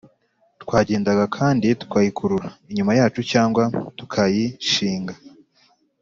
Twagenda 0.63 1.11
kandi 1.37 1.67
tukayikurura 1.81 2.47
inyuma 2.71 2.91
yacu 2.99 3.21
cyangwa 3.31 3.63
tukayishinga; 3.97 5.13